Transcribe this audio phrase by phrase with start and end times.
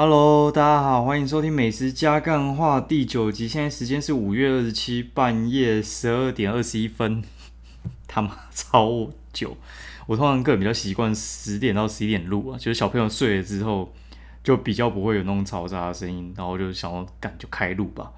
[0.00, 3.48] Hello，大家好，欢迎收听《美食加干话》第九集。
[3.48, 7.20] 现在时间是五月二十七半夜十二点二十一分，
[8.06, 9.56] 他妈超久。
[10.06, 13.92] 我通常个人比较习惯十点到十一点录啊，就是小朋友睡了之后，
[14.44, 18.12] 就比较不会有那种嘈杂的声音，然后就想要赶就开录吧，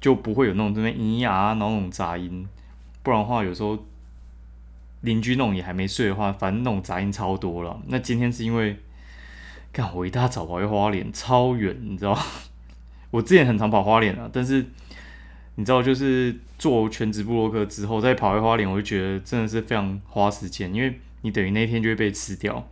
[0.00, 2.48] 就不会有那种这边咿呀那种杂音。
[3.02, 3.78] 不然的话，有时候
[5.02, 7.78] 邻居那种也还没睡的话，反正那种杂音超多了。
[7.88, 8.78] 那今天是因为。
[9.72, 12.18] 看我一大早跑去花莲，超远，你知道？
[13.10, 14.64] 我之前很常跑花莲啊，但是
[15.54, 22.68] 你知道，就是做全职部落客之后，再跑回花莲，我就觉得真的是非常花时间，因为你等于那天就会被吃掉。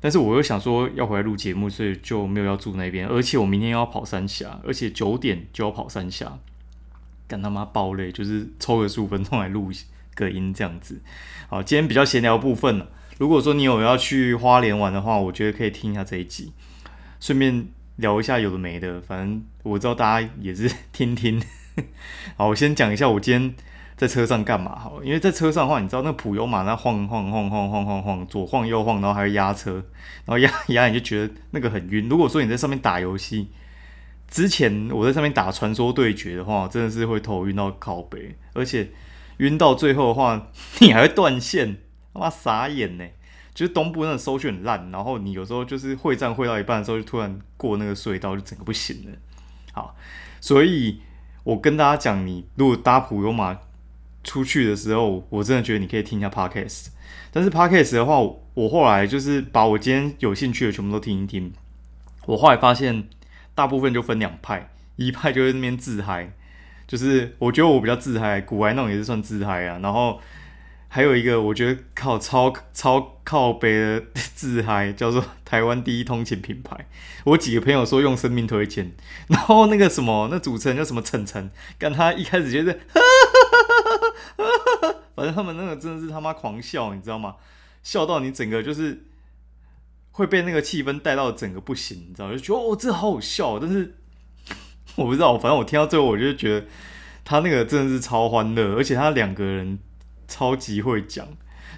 [0.00, 6.38] 但是我又想说要回来录节目，所以就没有要住那边，而且我明天要跑三峡，而且九点就要跑三峡，
[7.26, 9.70] 干他妈爆累，就是抽个十五分钟来录
[10.14, 11.00] 个音这样子。
[11.48, 12.88] 好，今天比较闲聊部分了。
[13.18, 16.52] 如果说你有要去花莲玩的话，我觉得可以听一下这一集，
[17.20, 19.00] 顺便聊一下有的没的。
[19.00, 21.40] 反正我知道大家也是 听听。
[22.36, 23.54] 好，我先讲一下我今天
[23.96, 24.76] 在车上干嘛。
[24.76, 29.74] 好，因为在车上的话，你知道那个普悠马那晃晃晃晃晃晃晃，左晃右晃，然后还会压车，
[30.24, 32.08] 然后压 压你就觉得那个很晕。
[32.08, 33.48] 如果说你在上面打游戏，
[34.28, 38.90] 之前我在上面打传说对决的话，真的是会头晕到靠背，而且
[39.36, 40.48] 晕到最后的话，
[40.80, 41.76] 你还会断线。
[42.14, 43.04] 他妈傻眼呢！
[43.52, 49.16] 就是东部那个收讯很烂，然后你有时候就是会战会到一半的时候，就突然过那个隧道，就整个不行了。
[49.72, 49.94] 好，
[50.40, 51.00] 所以
[51.44, 53.58] 我跟大家讲，你如果搭普悠玛
[54.24, 56.88] 出去的时候，我真的觉得你可以听一下 podcast。
[57.30, 58.18] 但是 podcast 的话，
[58.54, 61.52] 我后来就是把我今天有兴趣的全部都听一听。
[62.26, 63.08] 我后来发现，
[63.54, 66.32] 大部分就分两派，一派就是那边自嗨，
[66.88, 70.20] 就是我觉得我比较自嗨，古玩那种也是算自嗨啊，然后。
[70.94, 76.86] 还有一个我觉得靠超超靠背的自嗨，叫做 台湾第一通勤品牌。
[77.24, 78.92] 我几个朋友说用生命推荐，
[79.26, 81.50] 然后那个什么那主持人叫什么晨晨，
[81.80, 82.78] 跟他一开始觉得，
[85.16, 87.34] 反正他们那个真的是他妈狂笑，你知道吗？
[87.82, 89.02] 笑到你整个就是
[90.12, 93.96] 会被那个气氛带到整个不行，你知道就觉得哦这好好笑，但是
[94.94, 96.66] 我不知道，反正我听到最后我就觉得
[97.24, 99.80] 他那个真的是超欢乐，而且他两个人。
[100.34, 101.28] 超级会讲，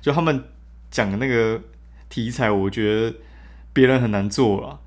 [0.00, 0.43] 就他们
[0.91, 1.61] 讲的那个
[2.09, 3.15] 题材，我觉得
[3.75, 4.81] 别人很难做了。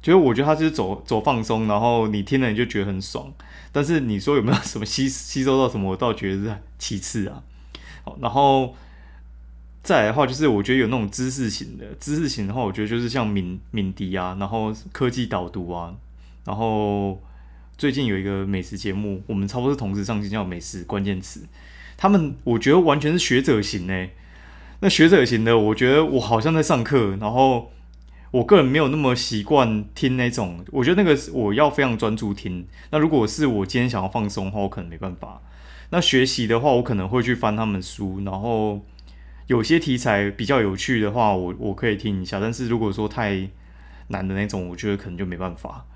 [0.00, 3.32] 就是我觉得他就是走走放松，然后你听了你就觉得很爽。
[3.70, 7.44] 但是你说有没有什么吸 吸收到什么，我倒觉得是其次啊。
[8.04, 8.74] 好，然后
[9.84, 15.94] 再来的话，就是我觉得有那种知识型的，知识型的话，我觉得就是像敏敏迪啊，然后科技导读啊，
[16.44, 17.22] 然后
[17.78, 21.46] 最近有一个美食节目，我们差不多是同时上线，叫美食关键词。
[22.02, 24.10] 他们我觉得完全是学者型诶，
[24.80, 27.70] 那学者型的，我觉得我好像在上课，然后
[28.32, 32.66] 我个人没有那么习惯听那种，我觉得那个我要非常专注听。
[32.90, 35.40] 那如果是我今天想要放松的话，我可能没办法。
[35.90, 38.80] 那学习的话，我可能会去翻他们书，然后
[39.46, 42.40] 有些题材比较有趣的话，我我可以听一下。
[42.40, 43.48] 但是如果说太
[44.08, 45.86] 难的那种，我觉得可能就没办法。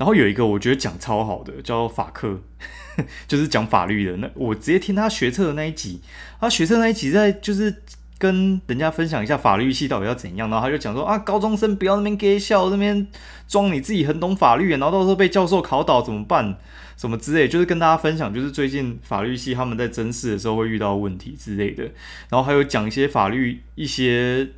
[0.00, 2.40] 然后有一个我觉得讲超好的，叫法克，
[3.28, 4.16] 就是讲法律的。
[4.16, 6.00] 那我直接听他学测的那一集，
[6.40, 7.82] 他学测那一集在就是
[8.16, 10.48] 跟人家分享一下法律系到底要怎样。
[10.48, 13.06] 然后他就讲说啊，高中生不要那边给笑，那边
[13.46, 16.56] 装你自己很懂法律，然后到时候被教授考倒怎么办？
[16.96, 21.84] 什么之类，就是跟大家分享，就是最近法律系他们在甄试的时候会遇到问题之类的。
[22.30, 24.48] 然后还有讲一些法律一些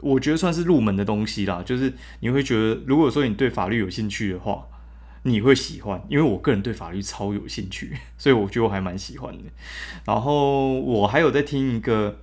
[0.00, 4.66] 我觉得算是入门的东西啦，就是你会觉得如果说你对法律有兴趣的话。
[5.24, 9.44] 你会喜欢，因为我个人对法律超有兴趣， 所以我觉得我还蛮喜欢的。
[10.04, 12.18] 然后我还有在听一个，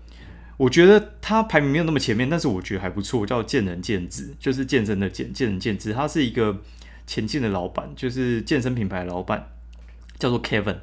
[0.58, 5.94] 我觉得他排名没有那么前面，但是我觉得还不错，叫见仁见智，就是健身的见见仁见智。
[5.94, 6.62] 他是一个
[7.08, 9.48] 前进的老板，就是健身品牌老板，
[10.18, 10.80] 叫做 Kevin。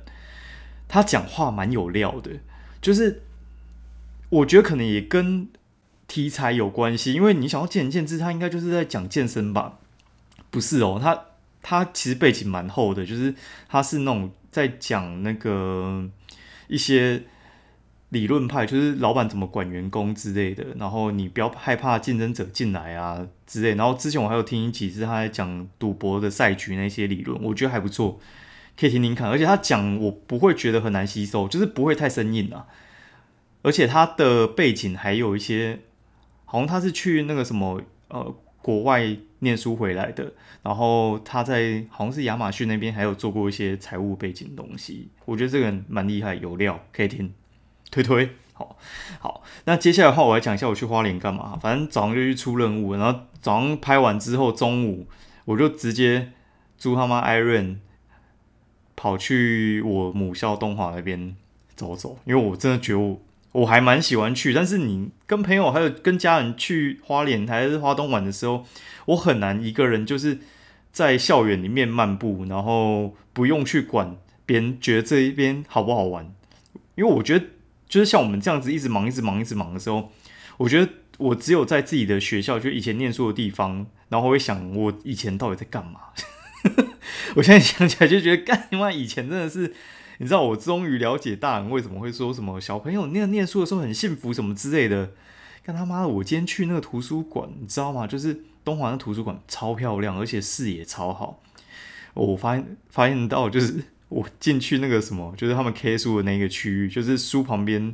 [0.88, 2.31] 他讲话蛮有料的，
[2.81, 3.25] 就是
[4.31, 5.49] 我觉得可能也跟
[6.09, 9.81] 题材有关系，因为你想要见仁见智，他应该就是在讲健身吧？
[10.50, 11.25] 不是哦，他。
[11.68, 13.34] 他其实背景蛮厚的，就是
[13.68, 16.08] 他是那种在讲那个
[16.68, 17.24] 一些
[18.10, 20.64] 理论派，就是老板怎么管员工之类的。
[20.76, 23.74] 然后你不要害怕竞争者进来啊之类。
[23.74, 28.20] 然后之前我还有听一集是他在讲赌博的赛局那些理论，我觉得还不错，
[28.78, 29.28] 可以听听看。
[29.28, 32.68] 而且他讲我不会觉得很难吸收，就是不会太生硬啊。
[33.62, 35.80] 而且他的背景还有一些，
[36.44, 38.36] 好像他是去那个什么呃。
[38.62, 47.33] 国外念书回来的，然后他在好像是亚马逊那边还有做过一些财务背景东西，我觉得这个人蛮厉害，有料，可以听。
[47.91, 48.31] 推推。
[48.53, 48.79] 好，
[49.21, 51.59] 好，那接下来的话，我来讲一下我去花莲干嘛。
[51.61, 55.06] 反正早上就去出任务，然后早上拍完之后，中午
[55.44, 56.33] 我就直接
[56.79, 57.77] 租他妈 Iron
[58.97, 61.37] 跑去我母校东华那边
[61.75, 63.21] 走走，因为我真的觉得我
[63.61, 64.53] 我还蛮喜欢去。
[64.53, 68.64] 但是你跟朋友还有跟家人去花莲还是花东玩的时候，
[69.06, 70.38] 我很难一个人就是
[70.93, 76.32] 在校园里面漫步，然后不用去管别人觉得这一边好不好玩，
[76.94, 77.47] 因为我觉得。
[77.88, 80.11] 就是像我们这样子一直忙、一直忙、一直忙的时候，
[80.56, 86.00] 我觉得我只有在自己的学校，就以前念书的地方，然后会想我以前到底在干嘛。
[87.37, 89.73] 我现在想起来就觉得，干他妈以前真的是，
[90.18, 95.10] 你知道，我终于了解大人为什么会说什么小朋友那个念书的时候很幸福什么之类的。
[95.62, 98.06] 干他妈的，我今天去那个图书馆，你知道吗？
[98.06, 101.42] 就是东华的图书馆超漂亮，而且视野超好。
[102.14, 103.84] 我发现发现到就是。
[104.08, 107.92] 我进去那个什么，就是他们 K 书的那个区域，就是书旁边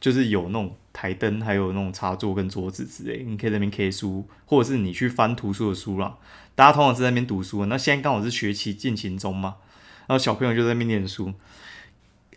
[0.00, 6.16] 就是有那种台灯，还有那种插座跟桌子之类，你可以在那边 K 书，或者是你去翻图书的书啦。
[6.54, 9.56] 大家通常是在那边读书，那现在刚好是学期进行中嘛，
[10.10, 11.32] 然后小朋友就在那边念书。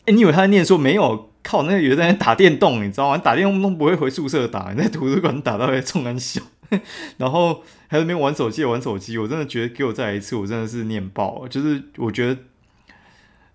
[0.05, 0.77] 哎，你以为他在念书？
[0.77, 3.17] 没有，靠，那个有在那打电动，你知道吗？
[3.17, 6.39] 打电动都不会回宿舍打，你在图书馆打到在冲安笑，
[7.17, 12.39] 然后还在那边玩手机玩手机，我真的觉得给我再来一次，我真的是念爆了，就是我觉得。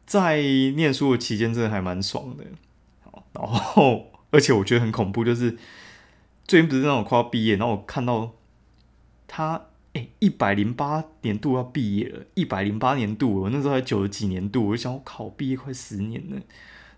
[0.07, 2.43] 在念书的期间，真的还蛮爽的。
[3.35, 5.55] 然后而且我觉得很恐怖，就是
[6.47, 8.33] 最近不是那种快要毕业，然后我看到
[9.27, 9.67] 他，
[10.19, 16.41] 一百零八年度要毕业了，一百零八年度，我那时候还九十几年度，我就想，我靠，毕业快十年了，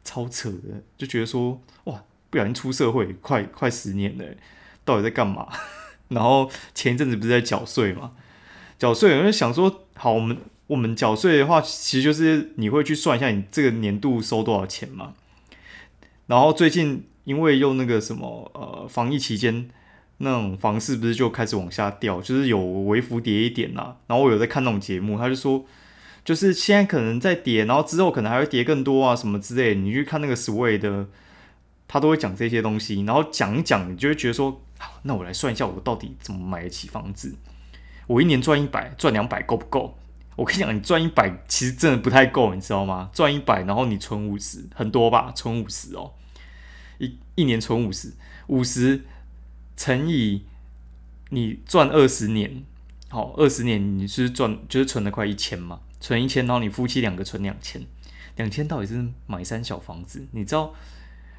[0.04, 4.24] 超扯的，就觉得说，哇，不小心出社会，快快十年了，
[4.84, 5.48] 到底在干嘛？
[6.08, 8.12] 然后前一阵子不是在缴税嘛，
[8.78, 10.36] 缴税，我就想说，好，我们。
[10.70, 15.14] 我们缴税的话，其实就是你会去算一下你这个年度收多少钱嘛。
[16.28, 19.68] 然后最近因为用那个什么呃防疫期间
[20.22, 23.96] 那种房市不是就开始往下掉，就是有微幅跌一点呐。
[24.06, 25.64] 然后我有在看那种节目，他就说
[26.24, 29.74] 就是现在可能在跌，然后之后可能还会跌更多啊什么之类。
[29.74, 31.08] 你去看那个 Sway 的，
[31.88, 37.34] 他都会讲这些东西，然后讲一讲，你就会觉得说，好，那我来算一下我到底怎么买得起房子。
[38.06, 39.96] 我一年赚一百，赚两百够不够？
[40.36, 43.08] 我跟你讲，你赚一百其实真的不太够，你知道吗？
[43.12, 45.32] 赚一百，然后你存五十，很多吧？
[45.34, 46.12] 存五十哦，
[46.98, 48.12] 一一年存五十，
[48.48, 49.04] 五十
[49.80, 50.42] 乘以
[51.30, 52.64] 你赚二十年，
[53.08, 55.80] 好，二十年你是赚就是存了快一千嘛？
[55.98, 57.80] 存一千，然后你夫妻两个存两千，
[58.36, 60.26] 两千到底是买三小房子？
[60.32, 60.74] 你知道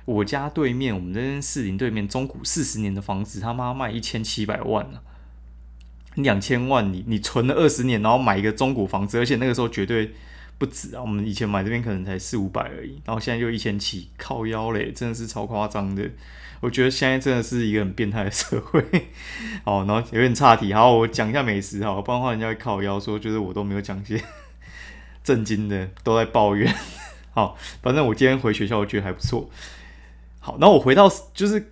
[0.06, 5.02] 我家对面，我们这边四林对面中古四十年的房子，他妈卖一千七百万呢。
[6.16, 10.16] 两千万，你你存了二十年，然后买一个中古房子，而且那个时候绝对
[10.62, 11.02] 不止啊！
[11.02, 16.08] 我们以前买这边可能才四五百而已，然后现在就一千七，靠腰嘞，真的是超夸张的。
[16.60, 18.80] 我觉得现在真的是一个很变态的社会。
[19.64, 24.24] 好， 然后有点岔题，好，我讲一下美食哈，不然的话人家会靠腰说，就是我都没有讲些
[25.26, 26.72] 震惊的，都在抱怨。
[27.34, 29.50] 好，反正我今天回学校，我觉得还不错。
[30.40, 31.72] 好，然后我回到就是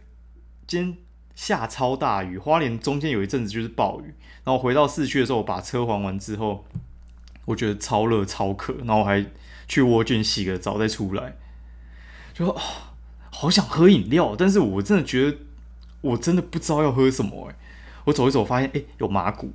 [0.65, 0.97] 今天。
[1.35, 4.13] 下超大雨，花莲中间有一阵子就是暴雨，
[4.43, 6.65] 然后回到市区的时候，我把车还完之后，
[7.45, 9.25] 我觉得超热超渴，然后我还
[9.67, 11.35] 去蜗郡洗个澡再出来，
[12.33, 12.55] 就
[13.31, 15.37] 好想喝饮料，但是我真的觉得
[16.01, 17.55] 我真的不知道要喝什么哎，
[18.05, 19.53] 我走一走发现哎有马古，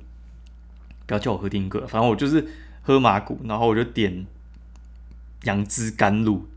[1.05, 2.47] 不要叫我喝丁哥，反正我就是
[2.81, 4.25] 喝马古，然后我就点
[5.43, 6.47] 杨枝甘露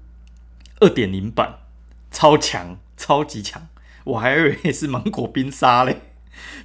[0.81, 1.59] 二点零版，
[2.11, 3.69] 超强，超级强。
[4.05, 6.01] 我还以为是芒果冰沙嘞，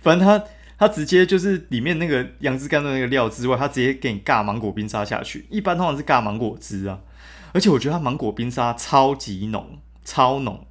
[0.01, 0.45] 反正它
[0.85, 5.45] 他直接就是里面那个杨枝甘的那个料之外，他直接给你尬芒果冰沙下去。
[5.49, 6.99] 一般通常是尬芒果汁啊，
[7.53, 10.67] 而且我觉得它芒果冰沙超级浓，超浓，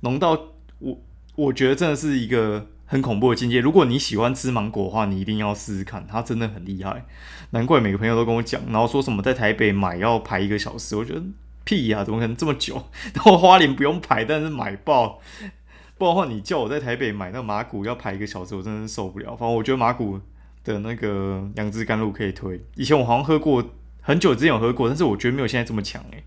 [0.00, 0.30] 浓到
[0.78, 0.98] 我
[1.36, 3.60] 我觉得真的是一个很恐怖的境界。
[3.60, 7.04] 如果你喜欢吃芒果的话，你一定要试试看，它真的很厉害。
[7.50, 11.22] 难怪每个朋友都跟我讲，然后说什么在台北买要排一个小时，我觉得
[11.64, 12.82] 屁呀，怎么可能这么久？
[13.12, 15.20] 然后花莲不用排，但是买爆。
[16.00, 19.36] 不然的话，你叫我在台北买那马古要排一个小时，我真的受不了。
[19.36, 20.18] 反正我觉得马古
[20.64, 22.58] 的那个杨枝甘露可以推。
[22.74, 23.62] 以前我好像喝过，
[24.00, 26.24] 很久之前有喝过，但是我觉得没有现在这么强诶。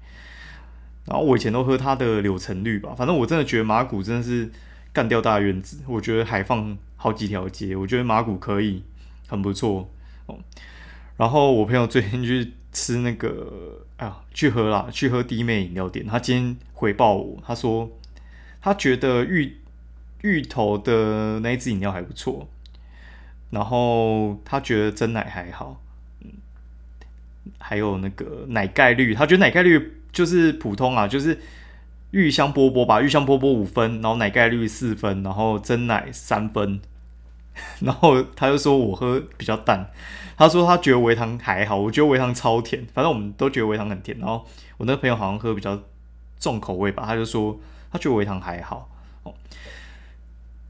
[1.05, 4.51] 然后我以前都喝它的柳橙绿吧，反正我真的觉得马古真的是
[4.93, 5.79] 干掉大院子。
[5.87, 8.83] 我觉得海放好几条街，我觉得马古可以
[9.27, 9.89] 很不错
[10.27, 10.37] 哦。
[11.17, 16.05] 然后我朋友最近去吃那个，哎呀，去喝啦，去喝弟妹饮料店。
[16.05, 17.89] 他今天回报我，他说
[18.61, 19.57] 他觉得玉。
[20.23, 22.47] 芋头的那一支饮料还不错，
[23.49, 25.81] 然后他觉得真奶还好，
[26.21, 26.31] 嗯，
[27.59, 31.37] 还有那个奶盖绿，他觉得奶盖绿就是普通啊，就是
[32.11, 36.79] 芋香波波吧，芋香波波五分，然后奶盖率四分，然后真奶三分，
[37.81, 39.91] 然后他就说我喝比较淡，
[40.37, 44.45] 他说他觉得维糖还好，我觉得维糖超甜，反正我们都觉得维糖很甜，然后
[44.77, 45.77] 我那个朋友好像喝比较
[46.39, 47.59] 重口味吧，他就说
[47.91, 48.89] 他觉得维糖还好。
[49.23, 49.33] 哦，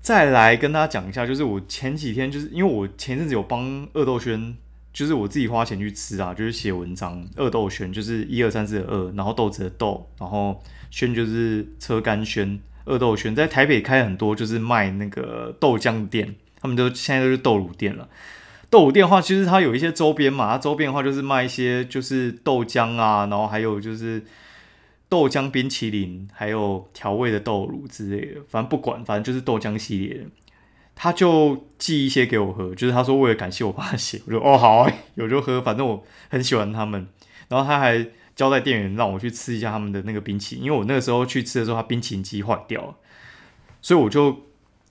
[0.04, 4.54] 再来跟大家讲一下，就是我前几天就是因为我前阵子有帮二豆轩，
[4.92, 7.26] 就是我自己花钱去吃啊，就是写文章。
[7.38, 12.60] 二豆轩就是一二三四的二，然后豆子的豆，然后轩就是车干轩。
[12.84, 18.10] 二豆轩在台北开很多，就是卖那个豆浆店，他们都现在都是豆乳店了。
[18.70, 24.22] 豆乳店的话，其实它有一些周边嘛，它周边的话就是卖一些就是豆浆啊，然后还有就是。
[25.14, 30.24] 豆浆冰淇淋，还有调味的豆乳之类的，反正不管，反正就是豆浆系列的。
[30.96, 37.08] 他就寄一些给我喝，就是他说为了感谢我帮他写，我说哦好， 有就喝，反正我很喜欢他们。
[37.48, 42.96] 然后他还交代店员让我去吃一下他们的那个冰淇淋，因为我那个时候去吃的时候，他冰淇淋机坏掉了，
[43.84, 44.36] 所以我就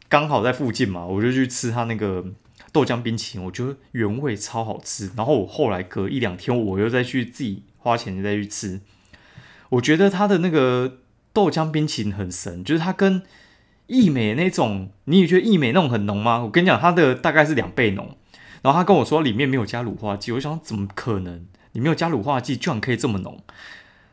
[0.09, 2.25] 刚好在附近嘛，我就去吃他那个
[2.71, 5.11] 豆浆冰淇淋，我觉得原味超好吃。
[5.17, 8.81] 然后我后来隔一两天，我又再去自己花钱再去吃。
[9.73, 10.99] 我觉得它的那个
[11.33, 13.23] 豆浆冰淇淋很神，就是它跟
[13.87, 16.43] 益美那种，你也觉得益美那种很浓吗？
[16.45, 18.17] 我跟你讲，它的大概是两倍浓。
[18.63, 21.47] 然后他跟我说里面没有加乳化剂，我想怎么可能？
[21.73, 23.43] 你没有加乳化剂，居然可以这么浓？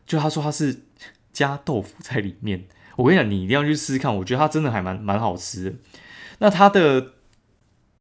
[0.07, 0.85] 就他说他是
[1.31, 2.65] 加豆腐在里面。
[2.95, 5.79] 我跟你讲，你一定要去试试看，我觉得它真的还蛮蛮好吃。
[6.39, 7.13] 那它的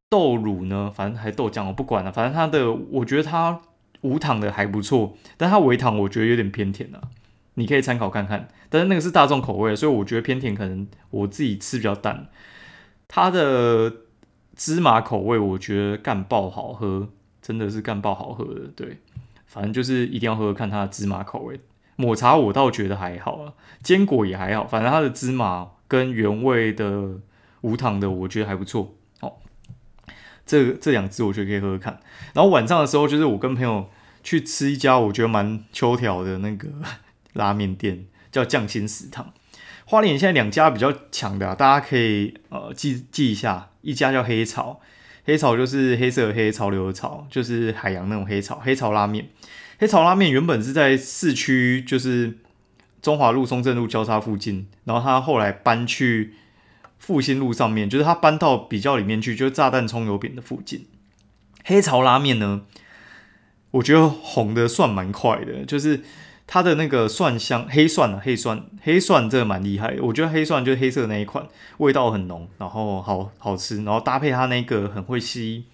[0.09, 0.91] 豆乳呢？
[0.93, 2.11] 反正还豆浆，我不管了。
[2.11, 3.61] 反正它的，我觉得它
[4.01, 7.01] 无糖的还不错，但它微糖我觉得有点偏甜啊。
[7.59, 12.29] 你可以参考看看，但是那个是大众口味，所以我觉得偏甜，可能我自己吃比较淡。
[13.09, 13.93] 它的
[14.55, 17.09] 芝麻口味我觉得干爆好喝，
[17.41, 18.61] 真的是干爆好喝的。
[18.77, 18.99] 对，
[19.45, 21.59] 反正就是一定要喝喝看它的芝麻口味。
[21.97, 27.19] 抹茶我倒觉得还好啊，坚果也还好，反正它的芝麻跟原味的
[27.59, 28.95] 无糖的我觉得还不错。
[29.19, 29.33] 哦，
[30.45, 31.99] 这这两支我觉得可以喝喝看。
[32.33, 33.89] 然后晚上的时候就是我跟朋友
[34.23, 36.69] 去吃一家我觉得蛮秋条的那个。
[37.39, 39.33] 拉面店叫匠心食堂，
[39.85, 44.79] 花莲现在两家比较强的，大家可以呃记记一下，一家叫黑潮，
[45.25, 49.29] 黑潮就是黑色黑潮流的潮，就是海洋那种黑潮，黑潮拉面，
[49.79, 52.37] 黑潮拉面原本是在市区，就是
[53.01, 56.35] 中华路、松正路交叉附近，然后他后来搬去
[56.99, 60.85] 复兴路上面，就是他搬到比较里面去，就是炸弹葱油饼的附近。
[61.65, 62.61] 黑潮拉面呢，
[63.71, 66.03] 我觉得红的算蛮快的，就是。
[66.51, 75.65] 它的那个蒜香黑蒜啊，黑蒜黑蒜这个蛮厉害，我觉得黑蒜就是黑色那一款，味道很浓，然后好好吃，然后搭配它那个很会吸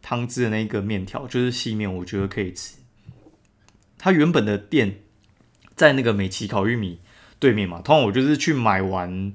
[0.00, 2.76] 汤汁的那个面条，就是细面，我觉得可以吃。
[3.98, 5.00] 它原本的店
[5.76, 7.00] 在那个美琪烤玉米
[7.38, 9.34] 对面嘛，通常我就是去买完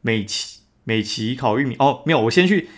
[0.00, 2.68] 美琪美琪烤玉米哦，没有，我先去。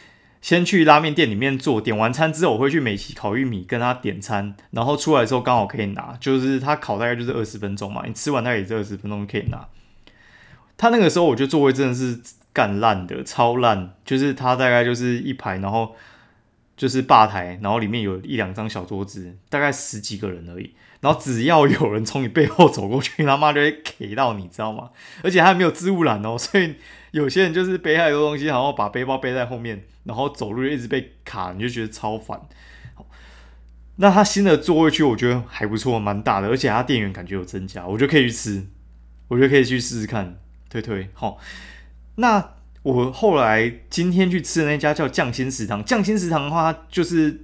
[0.41, 9.67] 先去拉面店里面做，点完餐之后，我会去美琪烤玉米跟他点餐，然后出来的时候刚好可以拿，就是他烤大概就是二十分钟嘛，你吃完大概也是二十分钟可以拿。
[10.77, 12.21] 他那个时候我觉得座位真的是
[12.53, 15.97] 干烂的，超烂，就是他大概就是一排，然后
[16.79, 24.89] 就是吧台，然后里面有一两张小桌子，大概十几个人而已，然后只要有人从你背后走过去，他妈就会 K 到你，知道吗？
[25.23, 26.77] 而且还没有置物栏哦，所以。
[27.11, 32.39] 有些人就是背太多东西，然后把背包背在后面，然后走路就一直被卡，你就觉得超烦。
[33.97, 38.67] 那他新的座位区我觉得还不错，蛮大的，而且他店员感觉有增加，我觉得可以去吃，
[39.29, 41.09] 我觉得可以去试试看，推推。
[41.15, 41.39] 好，
[42.17, 42.57] 那
[42.93, 47.41] 我后来今天去吃的那家叫匠心食堂，匠心食堂的话就是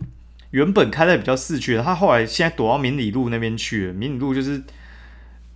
[0.51, 3.93] 原本开在比较市区的，他后来现在躲到明理路那边去了。
[3.93, 4.63] 明理路就是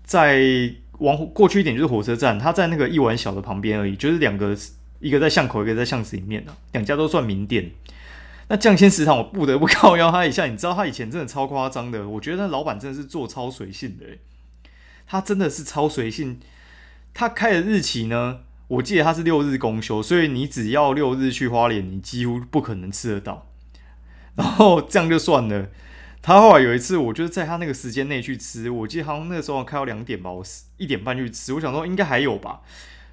[0.05, 0.73] 在。
[0.99, 4.53] 往过去一点就是火车站，它在那个一碗小的旁边而已，就是两个，
[4.99, 7.71] 一个在巷口，一个在巷子里面的，两家都算名店。
[8.49, 14.07] 那匠心食堂我不得不靠邀他一下，你知道他以前真的超夸张的，我觉得那老板真的是做超随性的，
[15.07, 16.41] 他真的是超随性。
[17.15, 23.47] 他开的日期呢，我记得他是六日公休，所以你只要六日去花莲，你几乎不可能吃得到。
[24.37, 25.69] 然后这样就算了。
[26.21, 30.45] 他后来有一次，我就是在他那个时间内去吃，我记得好像那个时候开到两点吧，我
[30.77, 32.61] 一点半去吃，我想说应该还有吧，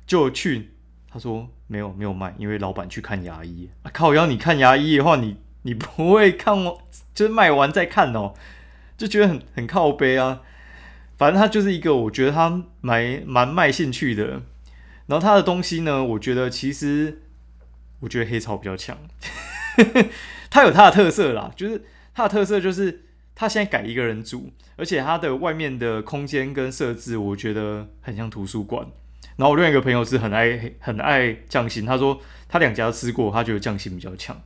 [0.05, 0.71] 就去，
[1.09, 3.69] 他说没有没有卖，因为老板去看牙医。
[3.93, 6.81] 靠，要你看牙医的话，你你不会看我，
[7.13, 8.33] 就是卖完再看哦，
[8.97, 10.41] 就觉得很很靠背啊。
[11.17, 14.41] 反正他就是一个，我觉得他蛮蛮卖兴趣的。
[15.07, 17.21] 然后他的东西呢，我觉得其实
[17.99, 18.97] 我觉得黑潮比较强，
[20.49, 21.81] 他有他的特色啦，就是。
[22.17, 23.01] 它的特色就是
[23.35, 28.87] 他现在改一个人煮，而且他的外面的空间跟设置，我觉得很像图书馆。
[29.35, 34.41] 然后我另外一个朋友是很爱很爱匠心，他说他两家吃过，他觉得匠心比较强。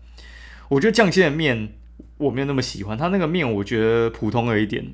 [0.68, 1.74] 我觉得匠心的面
[2.18, 4.92] 我没有那么喜欢，他那个面我觉得普通了一点。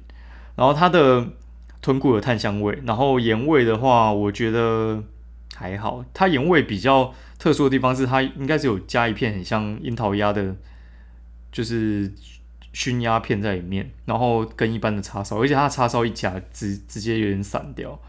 [0.57, 1.25] 然后它的
[1.81, 5.01] 豚骨有炭香味，然后盐味的话，我觉得
[5.55, 6.05] 还好。
[6.13, 10.55] 它盐味比较特殊的地方是，它应该是有加一片很像樱桃鸭的，
[11.51, 12.13] 就是
[12.73, 17.99] 熏鸭片在里面，然后跟一般的叉烧，而且它叉烧一夹直直接有点散掉。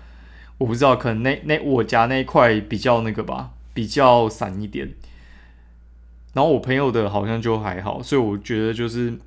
[0.58, 4.94] 我不知道，可能那那我夹那一块比较那个吧，比较散一点。
[6.32, 9.18] 然后我朋友的好像就还好，所以我觉得就是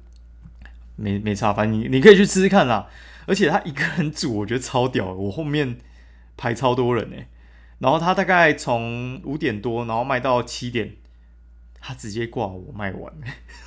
[0.95, 2.87] 没没差，反正你你可以去吃吃看啦。
[3.25, 5.13] 而且他一个人煮，我觉得超屌。
[5.13, 5.77] 我后面
[6.35, 7.17] 排超多人呢，
[7.79, 10.95] 然后他大概从五点多，然后卖到七点，
[11.79, 13.13] 他直接挂我卖完。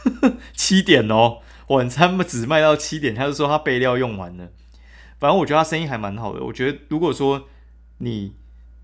[0.52, 1.38] 七点哦，
[1.68, 4.50] 晚餐只卖到七点，他就说他备料用完了。
[5.18, 6.44] 反正我觉得他生意还蛮好的。
[6.44, 7.48] 我觉得如果说
[7.98, 8.34] 你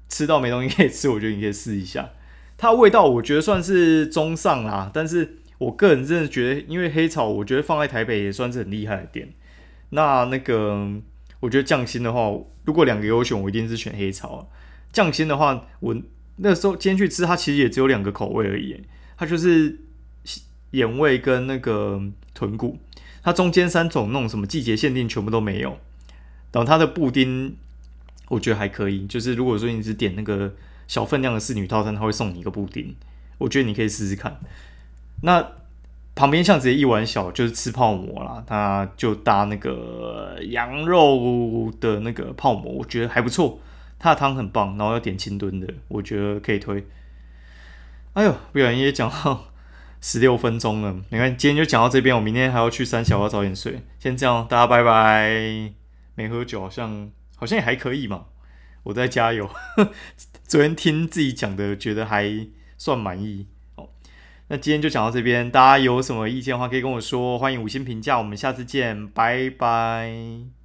[0.08, 2.11] 吃到没东西可以吃，我觉得你可以试一下。
[2.56, 9.35] 它味道我觉得算是中上啦，但是我个人真的觉得，因为黑草，我觉得放在台北也算是很厉害的店。
[9.90, 10.88] 那那个，
[11.40, 12.30] 我觉得匠心的话，
[12.64, 14.50] 如果两个优选，我一定是选黑草。
[14.99, 15.97] 匠心的话，我
[16.38, 18.83] 那时候今天去吃，它其实也只有两个口味而已，
[19.17, 19.78] 它就是
[20.73, 22.02] 盐味跟那个
[22.35, 22.81] 豚骨，
[23.23, 25.78] 它中间三种那种什么季节限定全部都没有。
[26.50, 27.55] 然后它的布丁，
[28.26, 30.52] 我觉得还可以，就是如果说你只点那个
[30.88, 32.97] 小分量的侍女套餐，它会送你一个布丁，
[33.38, 34.40] 我觉得你可以试试看。
[35.23, 35.52] 那。
[36.14, 43.61] 旁边像直接一碗小，就是吃泡馍啦，它就搭那个羊肉的那个泡馍，我觉得还不错。
[43.99, 46.87] 他的汤很棒，然后要点清炖的，我觉得可以推。
[48.14, 49.52] 哎呦，不小心也讲到
[50.00, 53.83] 十六分钟了，你看今天就讲到这边，我明天还要去三小要早点睡。
[53.99, 55.73] 先这样，大家拜拜。
[56.14, 58.26] 没喝酒，好像好像也还可以嘛，
[58.83, 59.49] 我在加油。
[60.49, 63.47] 昨天听自己讲的，觉得还算满意。
[64.49, 70.58] 那今天就讲到这边，大家有什么意见的话可以跟我说，欢迎五星评价，我们下次见，拜拜。